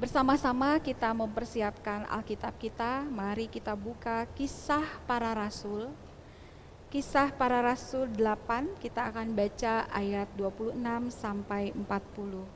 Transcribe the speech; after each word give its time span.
Bersama-sama 0.00 0.80
kita 0.80 1.12
mempersiapkan 1.12 2.08
Alkitab 2.08 2.56
kita, 2.56 3.04
mari 3.12 3.52
kita 3.52 3.76
buka 3.76 4.24
kisah 4.32 4.88
para 5.04 5.36
rasul. 5.36 5.92
Kisah 6.88 7.28
para 7.36 7.60
rasul 7.60 8.08
8, 8.16 8.80
kita 8.80 9.12
akan 9.12 9.36
baca 9.36 9.84
ayat 9.92 10.24
26 10.40 10.72
sampai 11.12 11.76
40. 11.76 12.48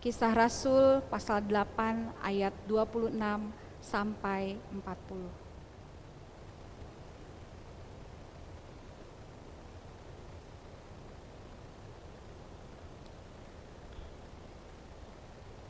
Kisah 0.00 0.32
Rasul 0.32 1.04
pasal 1.12 1.44
8 1.44 2.16
ayat 2.24 2.56
26 2.64 3.12
sampai 3.84 4.56
40. 4.72 5.47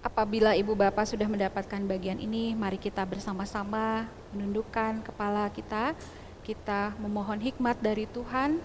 Apabila 0.08 0.56
Ibu 0.56 0.72
Bapak 0.72 1.04
sudah 1.04 1.28
mendapatkan 1.28 1.84
bagian 1.84 2.16
ini, 2.16 2.56
mari 2.56 2.80
kita 2.80 3.04
bersama-sama 3.04 4.08
menundukkan 4.32 5.04
kepala 5.04 5.52
kita. 5.52 5.92
Kita 6.40 6.96
memohon 6.96 7.36
hikmat 7.36 7.76
dari 7.76 8.08
Tuhan, 8.08 8.56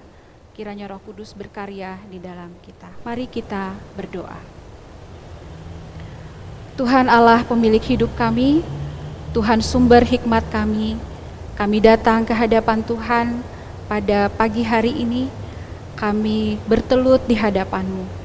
kiranya 0.55 0.87
Roh 0.87 1.03
Kudus 1.03 1.35
berkarya 1.35 1.99
di 2.07 2.15
dalam 2.15 2.47
kita. 2.63 2.87
Mari 3.03 3.27
kita 3.27 3.75
berdoa. 3.91 4.39
Tuhan 6.79 7.11
Allah 7.11 7.43
pemilik 7.43 7.83
hidup 7.83 8.15
kami, 8.15 8.63
Tuhan 9.35 9.59
sumber 9.59 10.07
hikmat 10.07 10.47
kami, 10.47 10.95
kami 11.59 11.83
datang 11.83 12.23
ke 12.23 12.31
hadapan 12.31 12.79
Tuhan 12.87 13.43
pada 13.91 14.31
pagi 14.31 14.63
hari 14.63 14.95
ini, 14.95 15.27
kami 15.99 16.55
bertelut 16.71 17.27
di 17.27 17.35
hadapan-Mu 17.35 18.22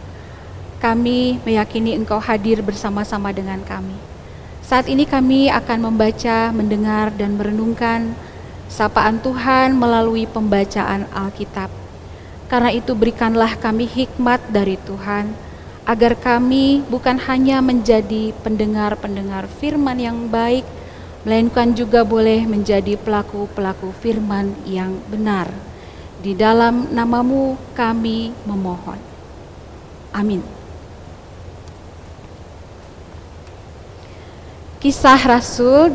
kami 0.78 1.42
meyakini 1.42 1.98
Engkau 1.98 2.22
hadir 2.22 2.62
bersama-sama 2.62 3.34
dengan 3.34 3.58
kami. 3.66 3.98
Saat 4.62 4.86
ini 4.86 5.08
kami 5.08 5.50
akan 5.50 5.90
membaca, 5.90 6.54
mendengar, 6.54 7.10
dan 7.16 7.34
merenungkan 7.34 8.14
sapaan 8.68 9.18
Tuhan 9.18 9.74
melalui 9.74 10.28
pembacaan 10.28 11.08
Alkitab. 11.10 11.72
Karena 12.46 12.70
itu 12.72 12.94
berikanlah 12.94 13.56
kami 13.58 13.88
hikmat 13.88 14.40
dari 14.52 14.76
Tuhan, 14.86 15.32
agar 15.88 16.12
kami 16.14 16.84
bukan 16.84 17.16
hanya 17.26 17.64
menjadi 17.64 18.36
pendengar-pendengar 18.44 19.48
firman 19.58 19.96
yang 19.96 20.28
baik, 20.28 20.68
melainkan 21.24 21.72
juga 21.72 22.04
boleh 22.04 22.44
menjadi 22.44 22.94
pelaku-pelaku 23.00 23.90
firman 24.04 24.52
yang 24.68 25.00
benar. 25.08 25.48
Di 26.20 26.36
dalam 26.36 26.92
namamu 26.92 27.56
kami 27.72 28.36
memohon. 28.44 29.00
Amin. 30.12 30.57
Kisah 34.88 35.20
Rasul 35.20 35.92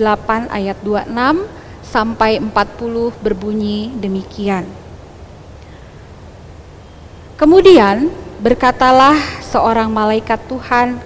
8 0.00 0.48
ayat 0.48 0.80
26 0.80 1.44
sampai 1.84 2.40
40 2.40 3.12
berbunyi 3.20 3.92
demikian. 4.00 4.64
Kemudian 7.36 8.08
berkatalah 8.40 9.12
seorang 9.44 9.92
malaikat 9.92 10.40
Tuhan 10.48 10.96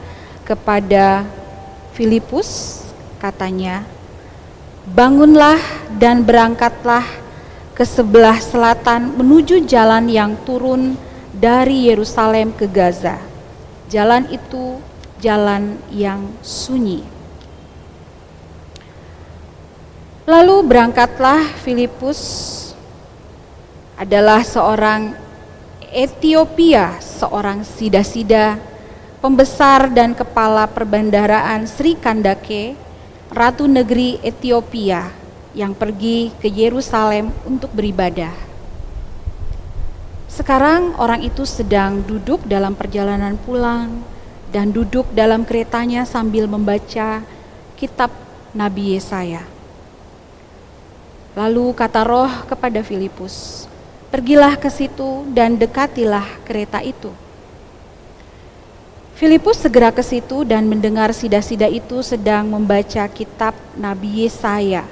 kepada 0.46 1.26
Filipus, 1.90 2.86
katanya, 3.18 3.82
"Bangunlah 4.86 5.58
dan 5.98 6.22
berangkatlah 6.22 7.02
ke 7.74 7.82
sebelah 7.82 8.38
selatan 8.38 9.10
menuju 9.18 9.66
jalan 9.66 10.06
yang 10.06 10.38
turun 10.46 10.94
dari 11.34 11.90
Yerusalem 11.90 12.54
ke 12.54 12.70
Gaza. 12.70 13.18
Jalan 13.90 14.30
itu 14.30 14.78
jalan 15.22 15.78
yang 15.94 16.34
sunyi. 16.42 17.06
Lalu 20.26 20.66
berangkatlah 20.66 21.46
Filipus 21.62 22.20
adalah 23.94 24.42
seorang 24.42 25.14
Ethiopia, 25.94 26.98
seorang 26.98 27.62
sida-sida, 27.62 28.58
pembesar 29.22 29.86
dan 29.94 30.18
kepala 30.18 30.66
perbendaraan 30.66 31.70
Sri 31.70 31.94
Kandake, 31.94 32.74
ratu 33.30 33.70
negeri 33.70 34.18
Ethiopia 34.26 35.14
yang 35.54 35.76
pergi 35.76 36.34
ke 36.42 36.50
Yerusalem 36.50 37.30
untuk 37.46 37.70
beribadah. 37.70 38.34
Sekarang 40.32 40.96
orang 40.96 41.20
itu 41.22 41.44
sedang 41.44 42.00
duduk 42.00 42.40
dalam 42.48 42.72
perjalanan 42.72 43.36
pulang 43.36 44.00
dan 44.52 44.68
duduk 44.68 45.08
dalam 45.16 45.48
keretanya 45.48 46.04
sambil 46.04 46.44
membaca 46.44 47.24
kitab 47.74 48.12
Nabi 48.52 48.94
Yesaya. 49.00 49.48
Lalu 51.32 51.72
kata 51.72 52.04
roh 52.04 52.28
kepada 52.44 52.84
Filipus, 52.84 53.64
pergilah 54.12 54.60
ke 54.60 54.68
situ 54.68 55.24
dan 55.32 55.56
dekatilah 55.56 56.28
kereta 56.44 56.84
itu. 56.84 57.08
Filipus 59.16 59.64
segera 59.64 59.88
ke 59.88 60.04
situ 60.04 60.44
dan 60.44 60.68
mendengar 60.68 61.14
sida-sida 61.16 61.70
itu 61.72 62.04
sedang 62.04 62.52
membaca 62.52 63.08
kitab 63.08 63.56
Nabi 63.72 64.28
Yesaya. 64.28 64.84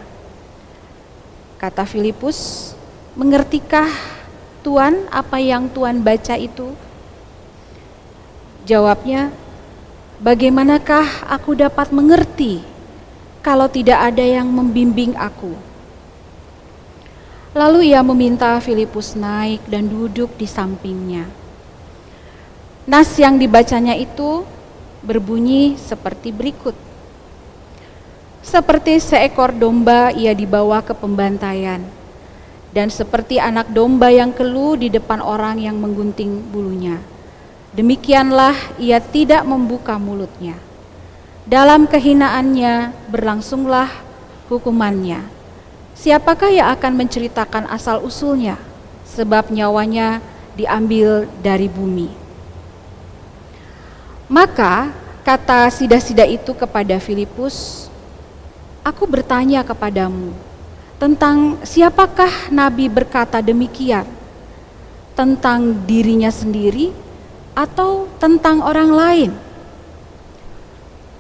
Kata 1.61 1.85
Filipus, 1.85 2.73
mengertikah 3.13 3.91
Tuan 4.65 5.05
apa 5.13 5.37
yang 5.37 5.69
Tuan 5.69 6.01
baca 6.01 6.41
itu? 6.41 6.73
Jawabnya, 8.65 9.35
Bagaimanakah 10.21 11.33
aku 11.33 11.57
dapat 11.57 11.97
mengerti 11.97 12.61
kalau 13.41 13.73
tidak 13.73 14.13
ada 14.13 14.21
yang 14.21 14.53
membimbing 14.53 15.17
aku? 15.17 15.57
Lalu 17.57 17.89
ia 17.89 18.05
meminta 18.05 18.53
Filipus 18.61 19.17
naik 19.17 19.65
dan 19.65 19.89
duduk 19.89 20.29
di 20.37 20.45
sampingnya. 20.45 21.25
Nas 22.85 23.17
yang 23.17 23.41
dibacanya 23.41 23.97
itu 23.97 24.45
berbunyi 25.01 25.81
seperti 25.81 26.37
berikut. 26.37 26.77
Seperti 28.45 29.01
seekor 29.01 29.57
domba 29.57 30.13
ia 30.13 30.37
dibawa 30.37 30.85
ke 30.85 30.93
pembantaian, 30.93 31.81
dan 32.77 32.93
seperti 32.93 33.41
anak 33.41 33.73
domba 33.73 34.13
yang 34.13 34.37
keluh 34.37 34.77
di 34.77 34.93
depan 34.93 35.25
orang 35.25 35.65
yang 35.65 35.81
menggunting 35.81 36.45
bulunya 36.53 37.01
Demikianlah 37.71 38.55
ia 38.83 38.99
tidak 38.99 39.47
membuka 39.47 39.95
mulutnya. 39.95 40.59
Dalam 41.47 41.87
kehinaannya 41.87 42.91
berlangsunglah 43.11 43.91
hukumannya. 44.51 45.23
Siapakah 45.95 46.51
yang 46.51 46.69
akan 46.75 46.93
menceritakan 46.99 47.71
asal-usulnya? 47.71 48.59
Sebab 49.07 49.51
nyawanya 49.55 50.23
diambil 50.55 51.31
dari 51.43 51.71
bumi. 51.71 52.11
Maka 54.31 54.95
kata 55.27 55.71
sida-sida 55.71 56.23
itu 56.27 56.55
kepada 56.55 56.99
Filipus, 57.03 57.91
Aku 58.81 59.05
bertanya 59.05 59.61
kepadamu 59.61 60.33
tentang 60.97 61.61
siapakah 61.61 62.49
Nabi 62.49 62.89
berkata 62.89 63.45
demikian? 63.45 64.09
Tentang 65.13 65.85
dirinya 65.85 66.33
sendiri 66.33 66.89
atau 67.61 68.09
tentang 68.17 68.65
orang 68.65 68.91
lain. 68.91 69.31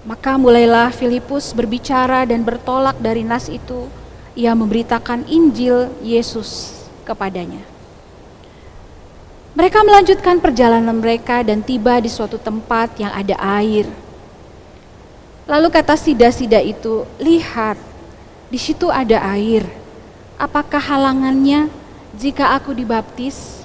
Maka 0.08 0.40
mulailah 0.40 0.88
Filipus 0.96 1.52
berbicara 1.52 2.24
dan 2.24 2.40
bertolak 2.40 2.96
dari 2.96 3.20
nas 3.20 3.52
itu. 3.52 3.84
Ia 4.32 4.56
memberitakan 4.56 5.28
Injil 5.28 5.92
Yesus 6.00 6.80
kepadanya. 7.04 7.60
Mereka 9.52 9.84
melanjutkan 9.84 10.40
perjalanan 10.40 10.96
mereka 10.96 11.44
dan 11.44 11.60
tiba 11.60 12.00
di 12.00 12.08
suatu 12.08 12.40
tempat 12.40 12.96
yang 12.96 13.12
ada 13.12 13.36
air. 13.60 13.84
Lalu 15.44 15.68
kata 15.68 15.98
sida-sida 15.98 16.62
itu, 16.62 17.04
"Lihat, 17.20 17.76
di 18.48 18.56
situ 18.56 18.88
ada 18.88 19.20
air. 19.36 19.66
Apakah 20.40 20.80
halangannya 20.80 21.68
jika 22.16 22.56
aku 22.56 22.72
dibaptis?" 22.72 23.59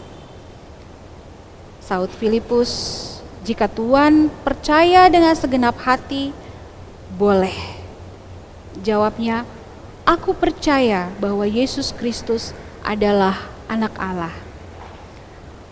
Saud 1.85 2.09
Filipus, 2.17 2.71
jika 3.45 3.69
Tuhan 3.69 4.33
percaya 4.41 5.05
dengan 5.05 5.37
segenap 5.37 5.77
hati, 5.85 6.33
boleh. 7.13 7.53
Jawabnya, 8.81 9.45
aku 10.01 10.33
percaya 10.33 11.13
bahwa 11.21 11.45
Yesus 11.45 11.93
Kristus 11.93 12.57
adalah 12.81 13.37
anak 13.69 13.93
Allah. 14.01 14.33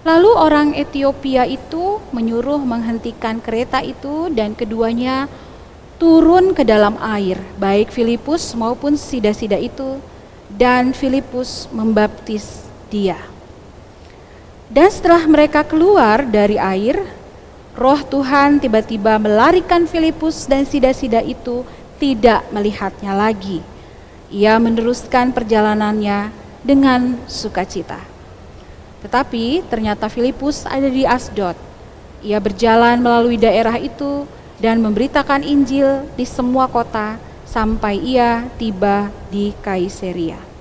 Lalu 0.05 0.31
orang 0.37 0.77
Ethiopia 0.77 1.49
itu 1.49 1.97
menyuruh 2.13 2.61
menghentikan 2.61 3.41
kereta 3.41 3.81
itu 3.81 4.29
dan 4.29 4.53
keduanya 4.53 5.25
turun 5.97 6.53
ke 6.53 6.61
dalam 6.61 6.93
air, 7.01 7.41
baik 7.57 7.89
Filipus 7.89 8.53
maupun 8.53 9.01
sida-sida 9.01 9.57
itu, 9.57 9.97
dan 10.53 10.93
Filipus 10.93 11.65
membaptis 11.73 12.69
dia. 12.93 13.32
Dan 14.73 14.89
setelah 14.89 15.29
mereka 15.29 15.61
keluar 15.61 16.25
dari 16.25 16.57
air, 16.57 16.97
roh 17.77 18.01
Tuhan 18.01 18.57
tiba-tiba 18.57 19.21
melarikan 19.21 19.85
Filipus 19.85 20.49
dan 20.49 20.65
sida-sida 20.65 21.21
itu 21.21 21.61
tidak 22.01 22.41
melihatnya 22.49 23.13
lagi. 23.13 23.61
Ia 24.33 24.57
meneruskan 24.57 25.29
perjalanannya 25.29 26.33
dengan 26.65 27.21
sukacita. 27.29 28.01
Tetapi 29.05 29.61
ternyata 29.69 30.09
Filipus 30.09 30.65
ada 30.65 30.89
di 30.89 31.05
Asdod. 31.05 31.53
Ia 32.25 32.41
berjalan 32.41 32.97
melalui 32.97 33.37
daerah 33.37 33.77
itu 33.77 34.25
dan 34.57 34.81
memberitakan 34.81 35.45
Injil 35.45 36.09
di 36.17 36.25
semua 36.25 36.65
kota 36.65 37.21
sampai 37.45 38.01
ia 38.01 38.49
tiba 38.57 39.13
di 39.29 39.53
Kaiseria. 39.61 40.52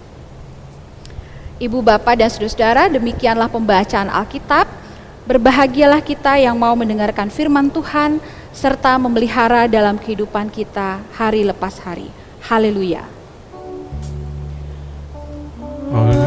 Ibu 1.63 1.79
bapak 1.79 2.19
dan 2.19 2.27
saudara-saudara, 2.27 2.91
demikianlah 2.91 3.47
pembacaan 3.47 4.11
Alkitab 4.11 4.83
Berbahagialah 5.23 6.03
kita 6.03 6.35
yang 6.35 6.59
mau 6.59 6.75
mendengarkan 6.75 7.31
firman 7.31 7.71
Tuhan 7.71 8.19
serta 8.51 8.99
memelihara 8.99 9.71
dalam 9.71 9.95
kehidupan 9.95 10.51
kita 10.51 10.99
hari 11.15 11.47
lepas 11.47 11.79
hari. 11.79 12.11
Haleluya. 12.43 13.07
Haleluya. 15.95 16.22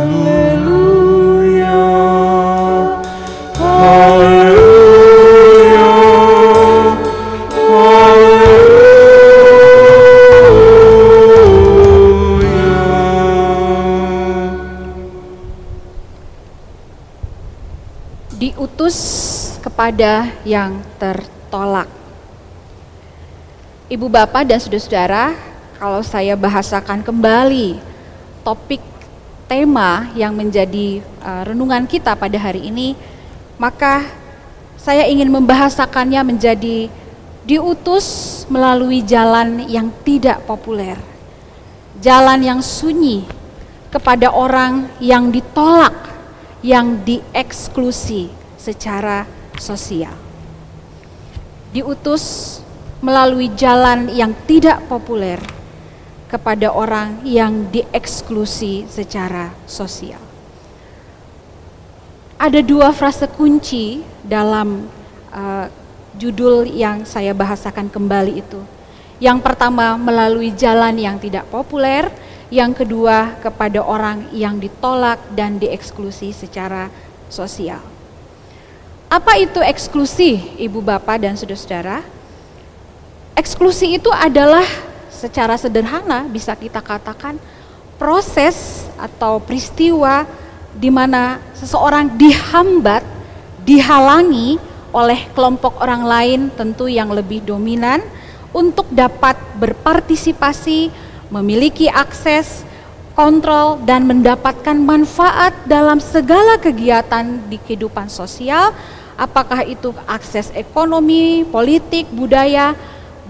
Kepada 19.86 20.34
yang 20.42 20.82
tertolak. 20.98 21.86
Ibu 23.86 24.10
bapak 24.10 24.50
dan 24.50 24.58
saudara-saudara, 24.58 25.38
kalau 25.78 26.02
saya 26.02 26.34
bahasakan 26.34 27.06
kembali 27.06 27.78
topik 28.42 28.82
tema 29.46 30.10
yang 30.18 30.34
menjadi 30.34 31.06
uh, 31.22 31.46
renungan 31.46 31.86
kita 31.86 32.18
pada 32.18 32.34
hari 32.34 32.66
ini, 32.66 32.98
maka 33.62 34.10
saya 34.74 35.06
ingin 35.06 35.30
membahasakannya 35.30 36.34
menjadi 36.34 36.90
diutus 37.46 38.42
melalui 38.50 39.06
jalan 39.06 39.70
yang 39.70 39.94
tidak 40.02 40.42
populer. 40.50 40.98
Jalan 42.02 42.42
yang 42.42 42.58
sunyi 42.66 43.22
kepada 43.94 44.34
orang 44.34 44.90
yang 44.98 45.30
ditolak, 45.30 45.94
yang 46.66 47.06
dieksklusi 47.06 48.34
secara 48.58 49.35
sosial. 49.60 50.16
Diutus 51.76 52.58
melalui 53.04 53.52
jalan 53.54 54.08
yang 54.10 54.32
tidak 54.48 54.82
populer 54.88 55.38
kepada 56.26 56.74
orang 56.74 57.22
yang 57.24 57.70
dieksklusi 57.70 58.90
secara 58.90 59.54
sosial. 59.70 60.20
Ada 62.36 62.60
dua 62.60 62.92
frase 62.92 63.30
kunci 63.32 64.04
dalam 64.26 64.92
uh, 65.32 65.68
judul 66.20 66.68
yang 66.68 67.08
saya 67.08 67.32
bahasakan 67.32 67.88
kembali 67.88 68.34
itu. 68.44 68.60
Yang 69.24 69.40
pertama 69.48 69.96
melalui 69.96 70.52
jalan 70.52 71.00
yang 71.00 71.16
tidak 71.16 71.48
populer, 71.48 72.12
yang 72.52 72.76
kedua 72.76 73.40
kepada 73.40 73.80
orang 73.80 74.28
yang 74.36 74.60
ditolak 74.60 75.24
dan 75.32 75.56
dieksklusi 75.56 76.36
secara 76.36 76.92
sosial. 77.32 77.95
Apa 79.16 79.40
itu 79.40 79.64
eksklusi, 79.64 80.44
Ibu 80.60 80.84
Bapak 80.84 81.24
dan 81.24 81.40
Saudara-saudara? 81.40 82.04
Eksklusi 83.32 83.96
itu 83.96 84.12
adalah 84.12 84.68
secara 85.08 85.56
sederhana 85.56 86.28
bisa 86.28 86.52
kita 86.52 86.84
katakan 86.84 87.40
proses 87.96 88.84
atau 89.00 89.40
peristiwa 89.40 90.28
di 90.76 90.92
mana 90.92 91.40
seseorang 91.56 92.12
dihambat, 92.12 93.08
dihalangi 93.64 94.60
oleh 94.92 95.32
kelompok 95.32 95.80
orang 95.80 96.04
lain 96.04 96.40
tentu 96.52 96.92
yang 96.92 97.08
lebih 97.16 97.40
dominan 97.40 98.04
untuk 98.52 98.84
dapat 98.92 99.40
berpartisipasi, 99.56 100.92
memiliki 101.32 101.88
akses, 101.88 102.68
kontrol 103.16 103.80
dan 103.88 104.12
mendapatkan 104.12 104.76
manfaat 104.76 105.56
dalam 105.64 106.04
segala 106.04 106.60
kegiatan 106.60 107.48
di 107.48 107.56
kehidupan 107.64 108.12
sosial, 108.12 108.76
apakah 109.16 109.64
itu 109.64 109.96
akses 110.08 110.52
ekonomi, 110.56 111.44
politik, 111.48 112.08
budaya, 112.12 112.76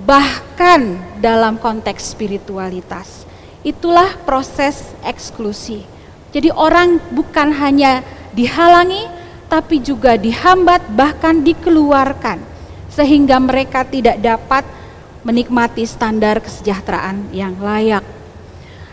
bahkan 0.03 0.99
dalam 1.23 1.55
konteks 1.57 2.13
spiritualitas. 2.13 3.23
Itulah 3.65 4.13
proses 4.27 4.93
eksklusi. 5.01 5.85
Jadi 6.35 6.51
orang 6.51 6.99
bukan 7.15 7.49
hanya 7.55 8.03
dihalangi 8.35 9.07
tapi 9.47 9.79
juga 9.79 10.19
dihambat 10.19 10.91
bahkan 10.91 11.39
dikeluarkan 11.39 12.43
sehingga 12.91 13.39
mereka 13.39 13.87
tidak 13.87 14.19
dapat 14.19 14.67
menikmati 15.25 15.87
standar 15.87 16.43
kesejahteraan 16.43 17.33
yang 17.33 17.57
layak. 17.57 18.05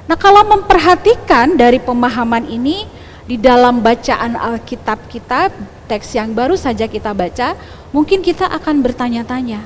Nah, 0.09 0.17
kalau 0.17 0.43
memperhatikan 0.49 1.55
dari 1.55 1.79
pemahaman 1.79 2.49
ini 2.49 2.89
di 3.27 3.39
dalam 3.39 3.79
bacaan 3.79 4.35
Alkitab 4.35 5.07
kita, 5.07 5.53
teks 5.87 6.15
yang 6.15 6.35
baru 6.35 6.59
saja 6.59 6.91
kita 6.91 7.15
baca, 7.15 7.55
mungkin 7.95 8.21
kita 8.25 8.51
akan 8.51 8.83
bertanya-tanya, 8.83 9.63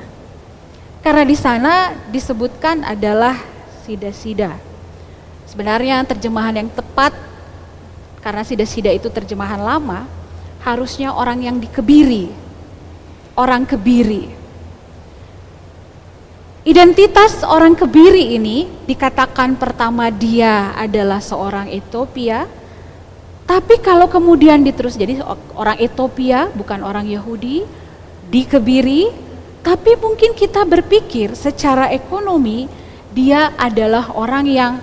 karena 1.01 1.23
di 1.23 1.37
sana 1.39 1.95
disebutkan 2.11 2.83
adalah 2.83 3.39
sida-sida. 3.87 4.59
Sebenarnya 5.47 6.03
terjemahan 6.03 6.59
yang 6.59 6.69
tepat 6.69 7.15
karena 8.19 8.43
sida-sida 8.43 8.91
itu 8.91 9.07
terjemahan 9.07 9.63
lama, 9.63 10.03
harusnya 10.67 11.15
orang 11.15 11.47
yang 11.47 11.57
dikebiri. 11.63 12.27
Orang 13.37 13.63
kebiri. 13.63 14.33
Identitas 16.67 17.47
orang 17.47 17.79
kebiri 17.79 18.35
ini 18.35 18.67
dikatakan 18.83 19.55
pertama 19.55 20.11
dia 20.11 20.75
adalah 20.75 21.23
seorang 21.23 21.71
Ethiopia, 21.71 22.43
tapi 23.47 23.79
kalau 23.79 24.11
kemudian 24.11 24.59
diterus 24.59 24.99
jadi 24.99 25.23
orang 25.55 25.79
Ethiopia 25.79 26.51
bukan 26.51 26.83
orang 26.83 27.07
Yahudi, 27.07 27.63
dikebiri, 28.27 29.07
tapi 29.63 29.95
mungkin 29.95 30.35
kita 30.35 30.67
berpikir 30.67 31.31
secara 31.31 31.87
ekonomi 31.95 32.67
dia 33.15 33.55
adalah 33.55 34.11
orang 34.19 34.45
yang 34.51 34.73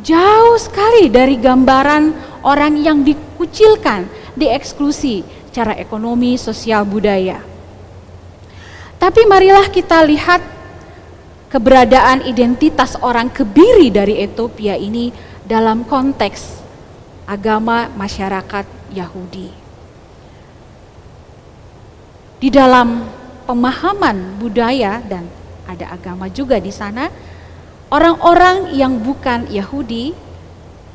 jauh 0.00 0.56
sekali 0.56 1.12
dari 1.12 1.36
gambaran 1.36 2.16
orang 2.48 2.80
yang 2.80 3.04
dikucilkan, 3.04 4.08
dieksklusi 4.32 5.20
secara 5.52 5.76
ekonomi, 5.76 6.40
sosial, 6.40 6.88
budaya. 6.88 7.44
Tapi 8.96 9.28
marilah 9.28 9.68
kita 9.68 10.00
lihat 10.00 10.40
keberadaan 11.52 12.24
identitas 12.24 12.96
orang 13.04 13.28
kebiri 13.28 13.92
dari 13.92 14.24
Ethiopia 14.24 14.80
ini 14.80 15.12
dalam 15.44 15.84
konteks 15.84 16.63
agama 17.24 17.88
masyarakat 17.92 18.66
Yahudi. 18.92 19.50
Di 22.40 22.48
dalam 22.52 23.08
pemahaman 23.48 24.36
budaya 24.36 25.00
dan 25.00 25.24
ada 25.64 25.96
agama 25.96 26.28
juga 26.28 26.60
di 26.60 26.68
sana, 26.68 27.08
orang-orang 27.88 28.76
yang 28.76 29.00
bukan 29.00 29.48
Yahudi 29.48 30.12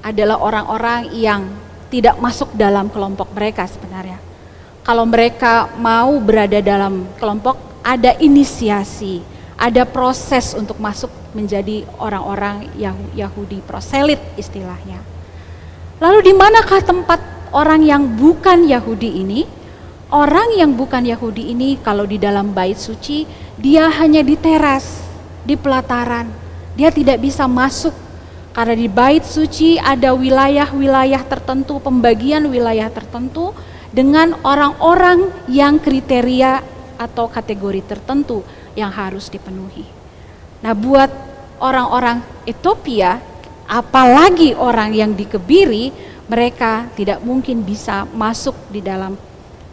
adalah 0.06 0.38
orang-orang 0.40 1.10
yang 1.12 1.50
tidak 1.90 2.16
masuk 2.22 2.54
dalam 2.54 2.88
kelompok 2.94 3.34
mereka 3.34 3.66
sebenarnya. 3.66 4.22
Kalau 4.86 5.06
mereka 5.10 5.74
mau 5.78 6.18
berada 6.22 6.62
dalam 6.62 7.10
kelompok, 7.18 7.58
ada 7.82 8.14
inisiasi, 8.22 9.26
ada 9.58 9.84
proses 9.90 10.54
untuk 10.54 10.78
masuk 10.78 11.10
menjadi 11.34 11.86
orang-orang 11.98 12.70
Yahudi 13.18 13.62
proselit 13.66 14.22
istilahnya. 14.38 15.02
Lalu 16.00 16.32
di 16.32 16.34
manakah 16.36 16.80
tempat 16.80 17.20
orang 17.52 17.84
yang 17.84 18.08
bukan 18.16 18.64
Yahudi 18.64 19.20
ini? 19.20 19.44
Orang 20.10 20.56
yang 20.56 20.74
bukan 20.74 21.04
Yahudi 21.06 21.52
ini 21.52 21.76
kalau 21.84 22.08
di 22.08 22.16
dalam 22.16 22.56
bait 22.56 22.80
suci 22.80 23.28
dia 23.60 23.92
hanya 23.92 24.24
di 24.24 24.40
teras, 24.40 25.04
di 25.44 25.60
pelataran. 25.60 26.32
Dia 26.80 26.90
tidak 26.90 27.20
bisa 27.20 27.46
masuk 27.52 27.92
karena 28.56 28.80
di 28.80 28.88
bait 28.88 29.28
suci 29.28 29.76
ada 29.76 30.16
wilayah-wilayah 30.16 31.22
tertentu, 31.28 31.84
pembagian 31.84 32.48
wilayah 32.48 32.88
tertentu 32.90 33.52
dengan 33.92 34.40
orang-orang 34.42 35.30
yang 35.52 35.78
kriteria 35.78 36.64
atau 36.96 37.28
kategori 37.28 37.84
tertentu 37.86 38.42
yang 38.74 38.90
harus 38.90 39.28
dipenuhi. 39.28 39.86
Nah, 40.64 40.74
buat 40.74 41.12
orang-orang 41.60 42.24
Ethiopia, 42.48 43.20
apalagi 43.70 44.58
orang 44.58 44.98
yang 44.98 45.14
dikebiri, 45.14 45.94
mereka 46.26 46.90
tidak 46.98 47.22
mungkin 47.22 47.62
bisa 47.62 48.10
masuk 48.10 48.58
di 48.74 48.82
dalam 48.82 49.14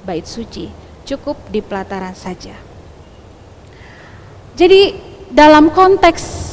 bait 0.04 0.28
suci, 0.28 0.68
cukup 1.08 1.40
di 1.48 1.64
pelataran 1.64 2.12
saja. 2.12 2.52
Jadi 4.56 4.96
dalam 5.32 5.72
konteks 5.72 6.44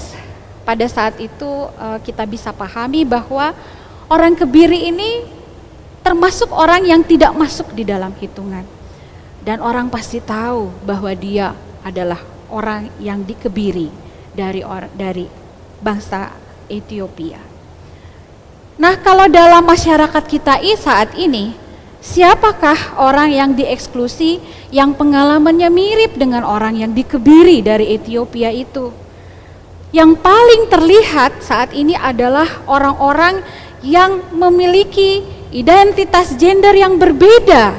pada 0.64 0.88
saat 0.88 1.20
itu 1.20 1.48
uh, 1.76 2.00
kita 2.00 2.24
bisa 2.24 2.56
pahami 2.56 3.04
bahwa 3.04 3.52
orang 4.08 4.36
kebiri 4.36 4.88
ini 4.88 5.28
termasuk 6.04 6.52
orang 6.52 6.84
yang 6.84 7.04
tidak 7.04 7.36
masuk 7.36 7.72
di 7.76 7.84
dalam 7.84 8.16
hitungan. 8.16 8.64
Dan 9.44 9.60
orang 9.60 9.92
pasti 9.92 10.24
tahu 10.24 10.72
bahwa 10.88 11.12
dia 11.12 11.52
adalah 11.84 12.20
orang 12.48 12.88
yang 13.04 13.28
dikebiri 13.28 13.92
dari 14.32 14.64
dari 14.96 15.28
bangsa 15.84 16.43
Ethiopia. 16.80 17.38
Nah, 18.74 18.98
kalau 18.98 19.30
dalam 19.30 19.62
masyarakat 19.62 20.24
kita 20.26 20.58
saat 20.82 21.14
ini, 21.14 21.54
siapakah 22.02 22.98
orang 22.98 23.30
yang 23.30 23.50
dieksklusi 23.54 24.42
yang 24.74 24.98
pengalamannya 24.98 25.70
mirip 25.70 26.18
dengan 26.18 26.42
orang 26.42 26.82
yang 26.82 26.92
dikebiri 26.92 27.62
dari 27.62 27.94
Ethiopia 27.94 28.50
itu? 28.50 28.90
Yang 29.94 30.18
paling 30.26 30.74
terlihat 30.74 31.46
saat 31.46 31.70
ini 31.78 31.94
adalah 31.94 32.66
orang-orang 32.66 33.46
yang 33.86 34.26
memiliki 34.34 35.22
identitas 35.54 36.34
gender 36.34 36.74
yang 36.74 36.98
berbeda 36.98 37.78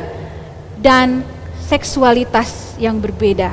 dan 0.78 1.26
seksualitas 1.66 2.78
yang 2.78 3.02
berbeda. 3.02 3.50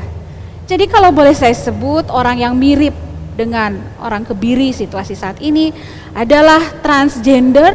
Jadi 0.69 0.85
kalau 0.85 1.09
boleh 1.09 1.33
saya 1.33 1.57
sebut 1.57 2.07
orang 2.13 2.37
yang 2.37 2.53
mirip 2.53 2.93
dengan 3.41 3.81
orang 3.97 4.21
kebiri 4.21 4.69
situasi 4.69 5.17
saat 5.17 5.41
ini 5.41 5.73
adalah 6.13 6.61
transgender, 6.85 7.73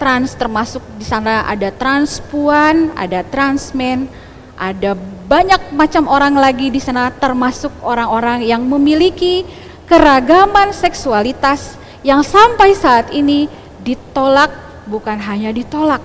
trans 0.00 0.32
termasuk 0.32 0.80
di 0.96 1.04
sana 1.04 1.44
ada 1.44 1.68
transpuan, 1.68 2.96
ada 2.96 3.20
transmen, 3.20 4.08
ada 4.56 4.96
banyak 5.28 5.76
macam 5.76 6.08
orang 6.08 6.40
lagi 6.40 6.72
di 6.72 6.80
sana 6.80 7.12
termasuk 7.12 7.72
orang-orang 7.84 8.48
yang 8.48 8.64
memiliki 8.64 9.44
keragaman 9.84 10.72
seksualitas 10.72 11.76
yang 12.00 12.24
sampai 12.24 12.72
saat 12.72 13.12
ini 13.12 13.48
ditolak 13.84 14.52
bukan 14.88 15.20
hanya 15.20 15.52
ditolak, 15.52 16.00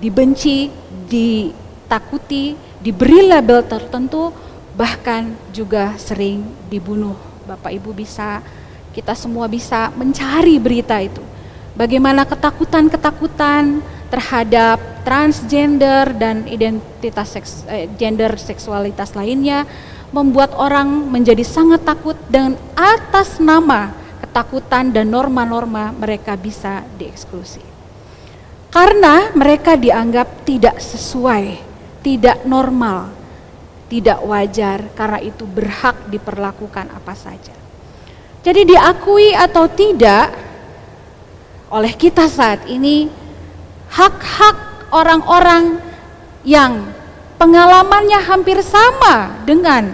dibenci, 0.00 0.68
ditakuti, 1.08 2.56
diberi 2.80 3.28
label 3.28 3.64
tertentu, 3.64 4.32
bahkan 4.72 5.36
juga 5.52 5.96
sering 6.00 6.44
dibunuh. 6.72 7.31
Bapak 7.44 7.74
Ibu 7.74 7.90
bisa, 7.92 8.40
kita 8.92 9.16
semua 9.16 9.48
bisa 9.48 9.90
mencari 9.94 10.60
berita 10.62 10.98
itu. 11.00 11.22
Bagaimana 11.72 12.28
ketakutan-ketakutan 12.28 13.80
terhadap 14.12 14.76
transgender 15.08 16.12
dan 16.12 16.44
identitas 16.44 17.32
seks, 17.32 17.64
eh, 17.64 17.88
gender 17.96 18.36
seksualitas 18.36 19.16
lainnya 19.16 19.64
membuat 20.12 20.52
orang 20.52 21.08
menjadi 21.08 21.40
sangat 21.40 21.80
takut 21.88 22.14
dan 22.28 22.60
atas 22.76 23.40
nama 23.40 23.96
ketakutan 24.20 24.92
dan 24.92 25.08
norma-norma 25.08 25.96
mereka 25.96 26.36
bisa 26.36 26.84
dieksklusi. 27.00 27.64
Karena 28.68 29.32
mereka 29.32 29.76
dianggap 29.76 30.44
tidak 30.44 30.76
sesuai 30.80 31.72
tidak 32.02 32.42
normal, 32.44 33.14
tidak 33.92 34.24
wajar 34.24 34.88
karena 34.96 35.20
itu 35.20 35.44
berhak 35.44 36.08
diperlakukan 36.08 36.88
apa 36.96 37.12
saja. 37.12 37.52
Jadi 38.40 38.72
diakui 38.72 39.36
atau 39.36 39.68
tidak 39.68 40.32
oleh 41.68 41.92
kita 41.92 42.24
saat 42.24 42.64
ini 42.72 43.12
hak-hak 43.92 44.88
orang-orang 44.96 45.76
yang 46.40 46.88
pengalamannya 47.36 48.16
hampir 48.24 48.64
sama 48.64 49.44
dengan 49.44 49.92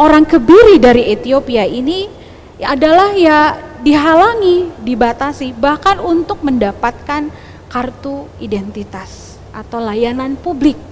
orang 0.00 0.24
kebiri 0.24 0.80
dari 0.80 1.12
Ethiopia 1.12 1.68
ini 1.68 2.08
adalah 2.64 3.12
ya 3.12 3.60
dihalangi, 3.84 4.80
dibatasi 4.80 5.52
bahkan 5.60 6.00
untuk 6.00 6.40
mendapatkan 6.40 7.28
kartu 7.68 8.32
identitas 8.40 9.36
atau 9.52 9.78
layanan 9.78 10.40
publik 10.40 10.89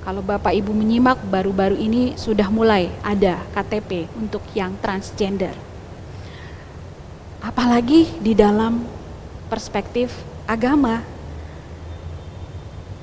kalau 0.00 0.24
Bapak 0.24 0.56
Ibu 0.56 0.72
menyimak 0.72 1.20
baru-baru 1.28 1.76
ini 1.76 2.16
sudah 2.16 2.48
mulai 2.48 2.88
ada 3.04 3.44
KTP 3.52 4.08
untuk 4.16 4.40
yang 4.56 4.72
transgender. 4.80 5.52
Apalagi 7.44 8.08
di 8.20 8.32
dalam 8.32 8.84
perspektif 9.52 10.14
agama. 10.48 11.02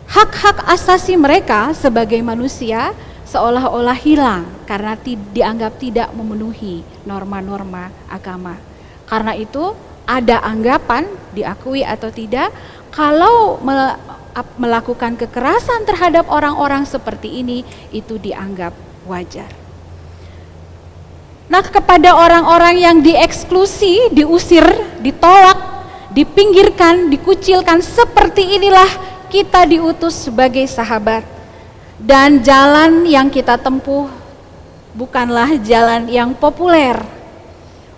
Hak-hak 0.08 0.66
asasi 0.72 1.20
mereka 1.20 1.76
sebagai 1.76 2.18
manusia 2.24 2.96
seolah-olah 3.28 4.00
hilang 4.00 4.48
karena 4.64 4.96
dianggap 5.36 5.78
tidak 5.78 6.10
memenuhi 6.16 6.82
norma-norma 7.04 7.92
agama. 8.08 8.56
Karena 9.04 9.36
itu 9.36 9.76
ada 10.08 10.40
anggapan 10.40 11.04
diakui 11.36 11.84
atau 11.84 12.08
tidak 12.08 12.56
kalau 12.98 13.62
melakukan 14.58 15.14
kekerasan 15.14 15.86
terhadap 15.86 16.26
orang-orang 16.34 16.82
seperti 16.82 17.46
ini 17.46 17.62
itu 17.94 18.18
dianggap 18.18 18.74
wajar. 19.06 19.54
Nah, 21.46 21.62
kepada 21.62 22.18
orang-orang 22.18 22.82
yang 22.82 22.98
dieksklusi, 23.06 24.10
diusir, 24.10 24.66
ditolak, 25.00 25.62
dipinggirkan, 26.12 27.14
dikucilkan, 27.14 27.86
seperti 27.86 28.58
inilah 28.58 28.90
kita 29.30 29.70
diutus 29.70 30.28
sebagai 30.28 30.66
sahabat. 30.66 31.22
Dan 32.02 32.42
jalan 32.42 33.06
yang 33.06 33.30
kita 33.30 33.62
tempuh 33.62 34.10
bukanlah 34.98 35.54
jalan 35.62 36.10
yang 36.10 36.34
populer. 36.34 36.98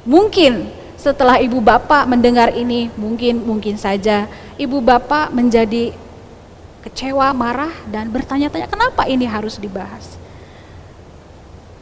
Mungkin 0.04 0.79
setelah 1.00 1.40
ibu 1.40 1.64
bapak 1.64 2.04
mendengar 2.12 2.52
ini, 2.52 2.92
mungkin 3.00 3.40
mungkin 3.48 3.80
saja 3.80 4.28
ibu 4.60 4.84
bapak 4.84 5.32
menjadi 5.32 5.96
kecewa, 6.84 7.32
marah, 7.32 7.72
dan 7.88 8.12
bertanya-tanya 8.12 8.68
kenapa 8.68 9.08
ini 9.08 9.24
harus 9.24 9.56
dibahas. 9.56 10.20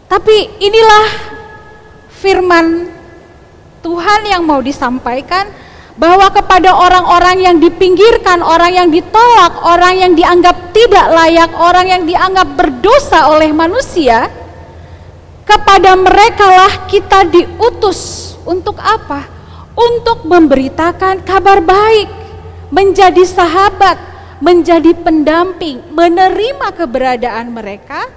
Tapi 0.05 0.61
inilah 0.61 1.07
firman 2.13 2.93
Tuhan 3.81 4.21
yang 4.29 4.45
mau 4.45 4.61
disampaikan 4.61 5.49
bahwa 5.97 6.29
kepada 6.29 6.77
orang-orang 6.77 7.41
yang 7.41 7.57
dipinggirkan, 7.57 8.45
orang 8.45 8.69
yang 8.69 8.89
ditolak, 8.93 9.65
orang 9.65 9.97
yang 9.97 10.13
dianggap 10.13 10.77
tidak 10.77 11.09
layak, 11.09 11.51
orang 11.57 11.85
yang 11.89 12.03
dianggap 12.05 12.53
berdosa 12.53 13.33
oleh 13.33 13.49
manusia, 13.49 14.29
kepada 15.41 15.97
merekalah 15.97 16.85
kita 16.85 17.25
diutus 17.25 18.26
untuk 18.47 18.79
apa? 18.79 19.27
Untuk 19.77 20.25
memberitakan 20.25 21.21
kabar 21.21 21.61
baik, 21.61 22.09
menjadi 22.73 23.21
sahabat, 23.27 23.99
menjadi 24.41 24.95
pendamping, 24.97 25.85
menerima 25.93 26.67
keberadaan 26.73 27.53
mereka, 27.53 28.09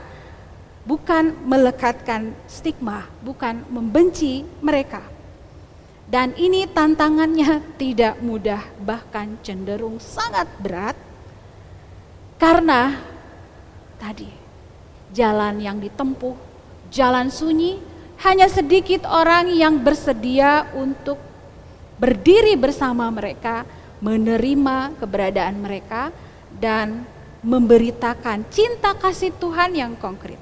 bukan 0.89 1.37
melekatkan 1.45 2.33
stigma, 2.49 3.05
bukan 3.21 3.67
membenci 3.69 4.47
mereka. 4.65 5.05
Dan 6.09 6.33
ini 6.41 6.67
tantangannya 6.67 7.77
tidak 7.77 8.19
mudah, 8.25 8.65
bahkan 8.81 9.37
cenderung 9.45 10.01
sangat 10.01 10.49
berat, 10.59 10.97
karena 12.41 12.97
tadi 14.01 14.27
jalan 15.13 15.61
yang 15.61 15.77
ditempuh, 15.79 16.35
jalan 16.89 17.29
sunyi, 17.29 17.79
hanya 18.21 18.47
sedikit 18.53 19.09
orang 19.09 19.49
yang 19.49 19.81
bersedia 19.81 20.69
untuk 20.77 21.17
berdiri 21.97 22.57
bersama 22.57 23.09
mereka 23.09 23.65
menerima 24.01 24.97
keberadaan 25.01 25.57
mereka 25.61 26.13
dan 26.57 27.05
memberitakan 27.41 28.45
cinta 28.53 28.93
kasih 28.97 29.33
Tuhan 29.41 29.73
yang 29.73 29.93
konkret. 29.97 30.41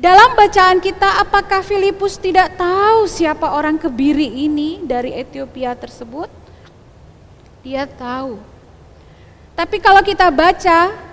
Dalam 0.00 0.32
bacaan 0.32 0.80
kita, 0.80 1.20
apakah 1.20 1.60
Filipus 1.60 2.16
tidak 2.16 2.56
tahu 2.56 3.04
siapa 3.04 3.52
orang 3.52 3.76
kebiri 3.76 4.48
ini 4.48 4.80
dari 4.80 5.12
Ethiopia 5.12 5.76
tersebut? 5.76 6.30
Dia 7.60 7.84
tahu. 7.84 8.40
Tapi 9.52 9.76
kalau 9.76 10.00
kita 10.00 10.32
baca, 10.32 11.09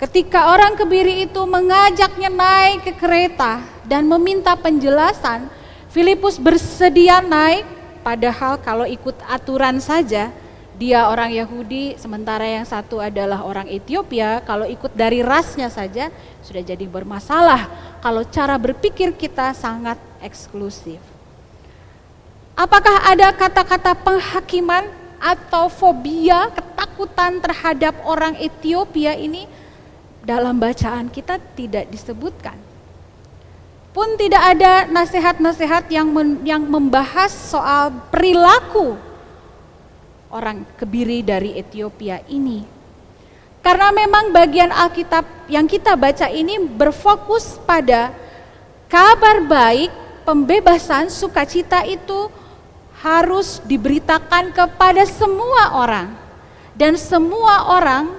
ketika 0.00 0.56
orang 0.56 0.80
kebiri 0.80 1.28
itu 1.28 1.44
mengajaknya 1.44 2.32
naik 2.32 2.88
ke 2.88 2.92
kereta 2.96 3.60
dan 3.84 4.08
meminta 4.08 4.56
penjelasan, 4.56 5.52
Filipus 5.92 6.40
bersedia 6.40 7.20
naik, 7.20 7.68
padahal 8.00 8.56
kalau 8.56 8.88
ikut 8.88 9.12
aturan 9.28 9.76
saja, 9.76 10.32
dia 10.80 11.04
orang 11.04 11.28
Yahudi, 11.36 12.00
sementara 12.00 12.48
yang 12.48 12.64
satu 12.64 13.04
adalah 13.04 13.44
orang 13.44 13.68
Ethiopia, 13.68 14.40
kalau 14.48 14.64
ikut 14.64 14.96
dari 14.96 15.20
rasnya 15.20 15.68
saja 15.68 16.08
sudah 16.40 16.64
jadi 16.64 16.88
bermasalah. 16.88 17.68
Kalau 18.00 18.24
cara 18.24 18.56
berpikir 18.56 19.12
kita 19.12 19.52
sangat 19.52 20.00
eksklusif. 20.24 20.96
Apakah 22.56 23.12
ada 23.12 23.28
kata-kata 23.36 23.92
penghakiman 23.92 24.88
atau 25.20 25.68
fobia, 25.68 26.48
ketakutan 26.48 27.44
terhadap 27.44 28.00
orang 28.08 28.40
Ethiopia 28.40 29.12
ini? 29.12 29.44
Dalam 30.20 30.60
bacaan 30.60 31.08
kita 31.08 31.40
tidak 31.56 31.88
disebutkan. 31.88 32.70
pun 33.90 34.06
tidak 34.14 34.54
ada 34.54 34.86
nasihat-nasihat 34.86 35.90
yang 35.90 36.14
men, 36.14 36.38
yang 36.46 36.62
membahas 36.62 37.34
soal 37.34 37.90
perilaku 38.14 38.94
orang 40.30 40.62
kebiri 40.78 41.26
dari 41.26 41.58
Ethiopia 41.58 42.22
ini. 42.30 42.62
Karena 43.60 43.92
memang 43.92 44.32
bagian 44.32 44.72
Alkitab 44.72 45.26
yang 45.50 45.66
kita 45.66 45.98
baca 45.98 46.30
ini 46.30 46.56
berfokus 46.64 47.60
pada 47.66 48.14
kabar 48.88 49.44
baik, 49.44 49.90
pembebasan, 50.24 51.12
sukacita 51.12 51.84
itu 51.84 52.30
harus 53.04 53.60
diberitakan 53.66 54.54
kepada 54.54 55.04
semua 55.04 55.76
orang. 55.76 56.08
Dan 56.72 56.96
semua 56.96 57.76
orang 57.76 58.16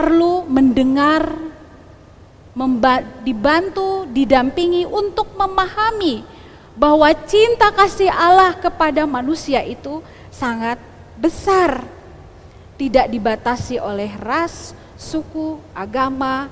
perlu 0.00 0.48
mendengar 0.48 1.28
dibantu, 3.20 4.08
didampingi 4.08 4.88
untuk 4.88 5.28
memahami 5.36 6.24
bahwa 6.72 7.12
cinta 7.28 7.68
kasih 7.68 8.08
Allah 8.08 8.56
kepada 8.56 9.04
manusia 9.04 9.60
itu 9.60 10.00
sangat 10.32 10.80
besar. 11.20 11.84
Tidak 12.80 13.12
dibatasi 13.12 13.76
oleh 13.76 14.08
ras, 14.16 14.72
suku, 14.96 15.60
agama, 15.76 16.48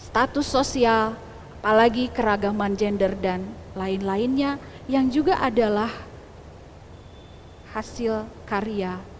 status 0.00 0.48
sosial, 0.48 1.12
apalagi 1.60 2.08
keragaman 2.08 2.72
gender 2.72 3.12
dan 3.20 3.44
lain-lainnya 3.76 4.56
yang 4.88 5.12
juga 5.12 5.44
adalah 5.44 5.92
hasil 7.76 8.24
karya. 8.48 9.13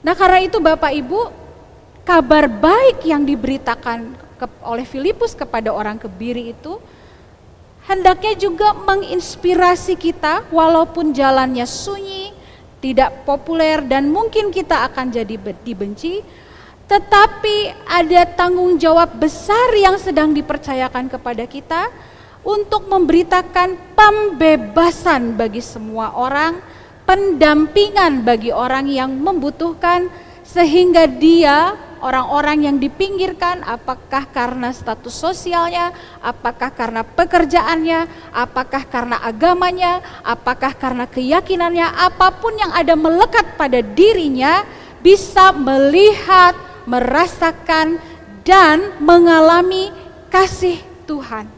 Nah, 0.00 0.16
karena 0.16 0.40
itu 0.40 0.56
Bapak 0.56 0.92
Ibu, 0.96 1.28
kabar 2.08 2.48
baik 2.48 3.04
yang 3.04 3.20
diberitakan 3.22 4.16
oleh 4.64 4.88
Filipus 4.88 5.36
kepada 5.36 5.68
orang 5.68 6.00
kebiri 6.00 6.56
itu 6.56 6.80
hendaknya 7.84 8.32
juga 8.36 8.72
menginspirasi 8.72 10.00
kita 10.00 10.48
walaupun 10.48 11.12
jalannya 11.12 11.68
sunyi, 11.68 12.32
tidak 12.80 13.28
populer 13.28 13.84
dan 13.84 14.08
mungkin 14.08 14.48
kita 14.48 14.88
akan 14.88 15.12
jadi 15.12 15.36
dibenci, 15.60 16.24
tetapi 16.88 17.84
ada 17.84 18.24
tanggung 18.32 18.80
jawab 18.80 19.20
besar 19.20 19.76
yang 19.76 20.00
sedang 20.00 20.32
dipercayakan 20.32 21.12
kepada 21.12 21.44
kita 21.44 21.92
untuk 22.40 22.88
memberitakan 22.88 23.76
pembebasan 23.92 25.36
bagi 25.36 25.60
semua 25.60 26.16
orang, 26.16 26.56
pendampingan 27.10 28.22
bagi 28.22 28.54
orang 28.54 28.86
yang 28.86 29.10
membutuhkan 29.18 30.06
sehingga 30.46 31.10
dia 31.10 31.74
orang-orang 31.98 32.70
yang 32.70 32.76
dipinggirkan 32.78 33.66
apakah 33.66 34.30
karena 34.30 34.70
status 34.70 35.18
sosialnya, 35.18 35.90
apakah 36.22 36.70
karena 36.70 37.02
pekerjaannya, 37.02 38.06
apakah 38.30 38.86
karena 38.86 39.18
agamanya, 39.26 39.98
apakah 40.22 40.70
karena 40.70 41.10
keyakinannya, 41.10 41.82
apa 41.82 42.30
pun 42.38 42.54
yang 42.54 42.70
ada 42.70 42.94
melekat 42.94 43.58
pada 43.58 43.82
dirinya 43.82 44.62
bisa 45.02 45.50
melihat, 45.50 46.54
merasakan 46.86 47.98
dan 48.46 49.02
mengalami 49.02 49.90
kasih 50.30 50.78
Tuhan. 51.10 51.50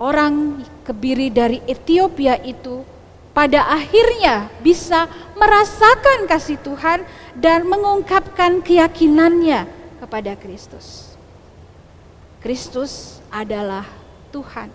Orang 0.00 0.64
kebiri 0.88 1.28
dari 1.28 1.60
Ethiopia 1.68 2.40
itu 2.40 2.91
pada 3.32 3.64
akhirnya 3.64 4.52
bisa 4.60 5.08
merasakan 5.36 6.28
kasih 6.28 6.60
Tuhan 6.60 7.04
dan 7.32 7.64
mengungkapkan 7.64 8.60
keyakinannya 8.60 9.64
kepada 10.00 10.36
Kristus. 10.36 11.16
Kristus 12.44 13.22
adalah 13.32 13.88
Tuhan. 14.28 14.68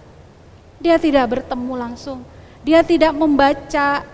Dia 0.82 0.98
tidak 0.98 1.38
bertemu 1.38 1.74
langsung, 1.78 2.26
dia 2.66 2.82
tidak 2.82 3.14
membaca, 3.14 4.06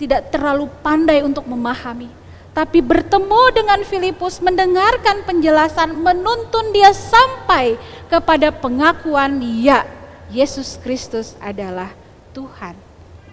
tidak 0.00 0.20
terlalu 0.32 0.68
pandai 0.80 1.20
untuk 1.20 1.44
memahami, 1.44 2.08
tapi 2.56 2.80
bertemu 2.80 3.42
dengan 3.54 3.80
Filipus, 3.84 4.40
mendengarkan 4.40 5.24
penjelasan, 5.24 5.96
menuntun 6.00 6.72
dia 6.72 6.92
sampai 6.92 7.76
kepada 8.08 8.52
pengakuan, 8.52 9.40
"Ya, 9.40 9.84
Yesus 10.32 10.80
Kristus 10.80 11.36
adalah 11.40 11.92
Tuhan." 12.32 12.89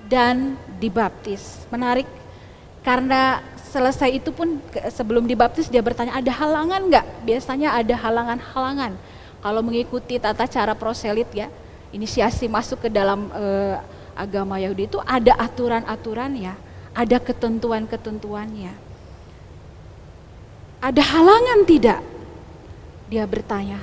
Dan 0.08 0.56
dibaptis. 0.82 1.67
Menarik 1.70 2.08
karena 2.82 3.43
selesai 3.67 4.10
itu 4.15 4.32
pun 4.32 4.63
sebelum 4.89 5.28
dibaptis 5.28 5.67
dia 5.67 5.84
bertanya 5.84 6.15
ada 6.15 6.32
halangan 6.32 6.82
nggak? 6.88 7.06
Biasanya 7.28 7.76
ada 7.76 7.96
halangan-halangan 8.00 8.96
kalau 9.48 9.62
mengikuti 9.62 10.17
tata 10.17 10.50
cara 10.50 10.74
proselit 10.74 11.30
ya, 11.32 11.48
inisiasi 11.93 12.50
masuk 12.50 12.84
ke 12.84 12.89
dalam 12.89 13.30
eh, 13.32 13.78
agama 14.17 14.58
Yahudi 14.58 14.89
itu 14.89 15.00
ada 15.06 15.38
aturan-aturan 15.38 16.34
ya, 16.36 16.58
ada 16.91 17.17
ketentuan-ketentuannya. 17.22 18.74
Ada 20.78 21.02
halangan 21.02 21.60
tidak? 21.65 22.02
Dia 23.10 23.26
bertanya. 23.26 23.82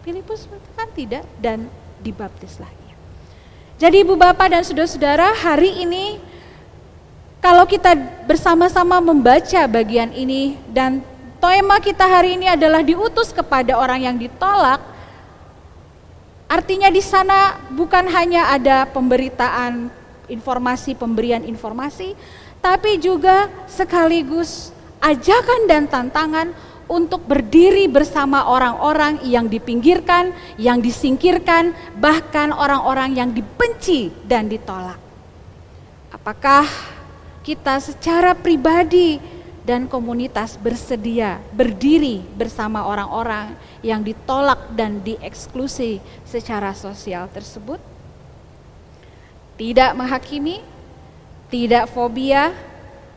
Filipus 0.00 0.48
kan 0.72 0.88
tidak 0.96 1.24
dan 1.36 1.68
dibaptislah. 2.00 2.79
Jadi 3.80 4.04
Ibu 4.04 4.12
Bapak 4.12 4.52
dan 4.52 4.60
Saudara-saudara, 4.60 5.32
hari 5.32 5.80
ini 5.80 6.20
kalau 7.40 7.64
kita 7.64 7.96
bersama-sama 8.28 9.00
membaca 9.00 9.64
bagian 9.64 10.12
ini 10.12 10.60
dan 10.68 11.00
tema 11.40 11.80
kita 11.80 12.04
hari 12.04 12.36
ini 12.36 12.44
adalah 12.44 12.84
diutus 12.84 13.32
kepada 13.32 13.80
orang 13.80 14.04
yang 14.04 14.20
ditolak, 14.20 14.84
artinya 16.44 16.92
di 16.92 17.00
sana 17.00 17.56
bukan 17.72 18.04
hanya 18.12 18.52
ada 18.52 18.84
pemberitaan 18.84 19.88
informasi, 20.28 20.92
pemberian 20.92 21.40
informasi, 21.48 22.12
tapi 22.60 23.00
juga 23.00 23.48
sekaligus 23.64 24.76
ajakan 25.00 25.64
dan 25.64 25.88
tantangan 25.88 26.52
untuk 26.90 27.22
berdiri 27.22 27.86
bersama 27.86 28.50
orang-orang 28.50 29.22
yang 29.22 29.46
dipinggirkan, 29.46 30.34
yang 30.58 30.82
disingkirkan, 30.82 31.70
bahkan 32.02 32.50
orang-orang 32.50 33.14
yang 33.14 33.30
dibenci 33.30 34.10
dan 34.26 34.50
ditolak. 34.50 34.98
Apakah 36.10 36.66
kita 37.46 37.78
secara 37.78 38.34
pribadi 38.34 39.22
dan 39.62 39.86
komunitas 39.86 40.58
bersedia 40.58 41.38
berdiri 41.54 42.26
bersama 42.34 42.82
orang-orang 42.82 43.54
yang 43.86 44.02
ditolak 44.02 44.74
dan 44.74 44.98
dieksklusi 45.06 46.02
secara 46.26 46.74
sosial 46.74 47.30
tersebut? 47.30 47.78
Tidak 49.54 49.94
menghakimi, 49.94 50.58
tidak 51.54 51.86
fobia, 51.86 52.50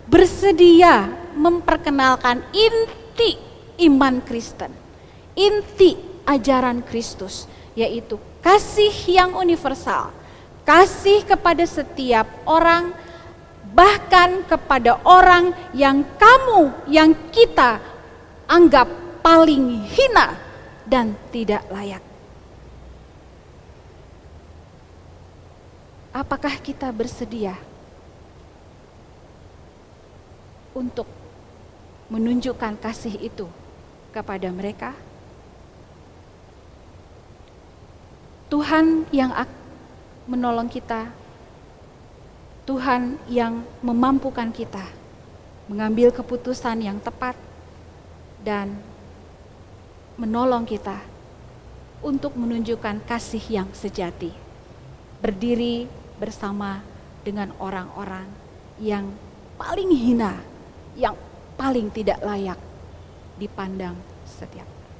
bersedia 0.06 1.10
memperkenalkan 1.34 2.46
inti 2.54 3.53
iman 3.82 4.22
Kristen. 4.22 4.72
Inti 5.34 5.98
ajaran 6.28 6.86
Kristus 6.86 7.50
yaitu 7.74 8.22
kasih 8.46 8.94
yang 9.10 9.34
universal, 9.34 10.14
kasih 10.62 11.26
kepada 11.26 11.66
setiap 11.66 12.30
orang, 12.46 12.94
bahkan 13.74 14.46
kepada 14.46 15.02
orang 15.02 15.56
yang 15.74 16.06
kamu, 16.22 16.70
yang 16.86 17.18
kita 17.34 17.82
anggap 18.46 18.86
paling 19.26 19.82
hina 19.90 20.38
dan 20.86 21.18
tidak 21.34 21.66
layak. 21.74 22.04
Apakah 26.14 26.62
kita 26.62 26.94
bersedia 26.94 27.58
untuk 30.78 31.10
menunjukkan 32.14 32.78
kasih 32.78 33.18
itu 33.18 33.50
kepada 34.13 34.54
mereka. 34.54 34.93
Tuhan 38.54 39.10
yang 39.10 39.34
menolong 40.30 40.69
kita, 40.69 41.10
Tuhan 42.69 43.17
yang 43.26 43.65
memampukan 43.82 44.54
kita 44.54 44.86
mengambil 45.65 46.13
keputusan 46.13 46.86
yang 46.86 47.02
tepat 47.02 47.34
dan 48.45 48.78
menolong 50.21 50.69
kita 50.69 51.02
untuk 52.06 52.38
menunjukkan 52.38 53.02
kasih 53.10 53.41
yang 53.49 53.69
sejati. 53.73 54.30
Berdiri 55.17 55.89
bersama 56.21 56.86
dengan 57.26 57.56
orang-orang 57.58 58.28
yang 58.78 59.10
paling 59.58 59.89
hina, 59.89 60.38
yang 60.93 61.17
paling 61.58 61.89
tidak 61.89 62.19
layak 62.21 62.60
dipandang 63.38 63.98
setiap 64.28 64.83